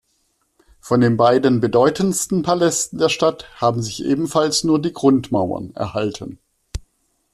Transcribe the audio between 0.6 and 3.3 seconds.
Von den beiden bedeutendsten Palästen der